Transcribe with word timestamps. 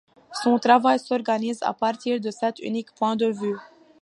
Son 0.41 0.57
travail 0.57 0.97
s'organise 0.97 1.61
à 1.61 1.75
partir 1.75 2.19
de 2.19 2.31
cet 2.31 2.57
unique 2.57 2.91
point 2.95 3.15
de 3.15 3.27
vue. 3.27 3.55